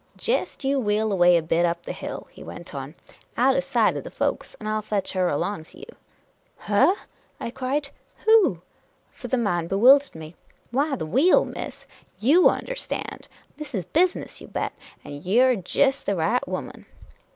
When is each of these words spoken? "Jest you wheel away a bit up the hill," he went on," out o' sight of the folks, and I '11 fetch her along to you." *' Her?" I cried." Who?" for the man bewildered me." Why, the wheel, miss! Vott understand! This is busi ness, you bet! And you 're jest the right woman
"Jest 0.31 0.63
you 0.63 0.79
wheel 0.79 1.11
away 1.13 1.37
a 1.37 1.43
bit 1.43 1.63
up 1.63 1.83
the 1.83 1.93
hill," 1.93 2.25
he 2.31 2.43
went 2.43 2.73
on," 2.73 2.95
out 3.37 3.55
o' 3.55 3.59
sight 3.59 3.95
of 3.95 4.03
the 4.03 4.09
folks, 4.09 4.55
and 4.59 4.67
I 4.67 4.71
'11 4.71 4.87
fetch 4.87 5.11
her 5.11 5.27
along 5.29 5.65
to 5.65 5.77
you." 5.77 5.85
*' 6.29 6.33
Her?" 6.57 6.95
I 7.39 7.51
cried." 7.51 7.89
Who?" 8.25 8.63
for 9.11 9.27
the 9.27 9.37
man 9.37 9.67
bewildered 9.67 10.15
me." 10.15 10.33
Why, 10.71 10.95
the 10.95 11.05
wheel, 11.05 11.45
miss! 11.45 11.85
Vott 12.19 12.49
understand! 12.57 13.27
This 13.57 13.75
is 13.75 13.85
busi 13.85 14.15
ness, 14.21 14.41
you 14.41 14.47
bet! 14.47 14.73
And 15.05 15.23
you 15.23 15.43
're 15.43 15.55
jest 15.55 16.07
the 16.07 16.15
right 16.15 16.47
woman 16.47 16.87